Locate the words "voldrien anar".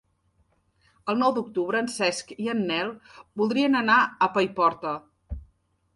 3.43-3.99